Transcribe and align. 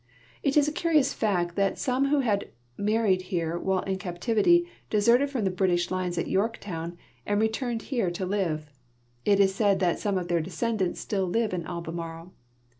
It 0.41 0.57
is 0.57 0.67
a 0.67 0.71
curious 0.71 1.13
fact 1.13 1.55
that 1.57 1.77
some 1.77 2.07
Avho 2.07 2.23
had 2.23 2.49
married 2.75 3.21
here 3.29 3.59
Avhile 3.59 3.87
in 3.87 3.99
captivity 3.99 4.65
deserted 4.89 5.29
fnmi 5.29 5.43
the 5.43 5.51
British 5.51 5.91
lines 5.91 6.17
at 6.17 6.25
Yorktown 6.27 6.97
and 7.23 7.39
re 7.39 7.47
turned 7.47 7.83
here 7.83 8.09
to 8.09 8.25
live. 8.25 8.71
It 9.25 9.39
is 9.39 9.53
said 9.53 9.79
that 9.81 9.99
some 9.99 10.17
of 10.17 10.27
their 10.27 10.41
descendants 10.41 10.99
still 10.99 11.27
live 11.27 11.53
in 11.53 11.67
Albemarle. 11.67 12.33